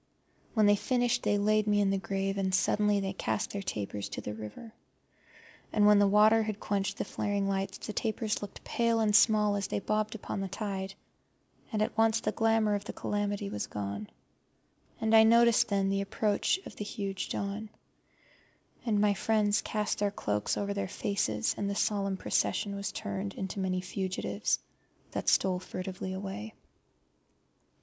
[0.55, 3.61] When they had finished they laid me in the grave, and suddenly they cast their
[3.61, 4.73] tapers to the river.
[5.71, 9.55] And when the water had quenched the flaring lights the tapers looked pale and small
[9.55, 10.95] as they bobbed upon the tide,
[11.71, 14.09] and at once the glamour of the calamity was gone,
[14.99, 17.69] and I noticed then the approach of the huge dawn;
[18.83, 23.35] and my friends cast their cloaks over their faces, and the solemn procession was turned
[23.35, 24.57] into many fugitives
[25.11, 26.55] that furtively stole away.